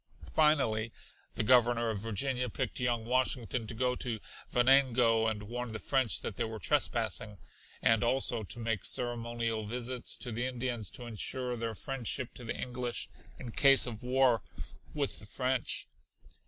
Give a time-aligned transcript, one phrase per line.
[0.33, 0.91] Finally
[1.35, 6.21] the Governor of Virginia picked young Washington to go to Venango and warn the French
[6.21, 7.37] that they were trespassing,
[7.83, 12.59] and also to make ceremonial visits to the Indians to ensure their friendship to the
[12.59, 13.09] English
[13.39, 14.41] in case of war
[14.95, 15.87] with the French.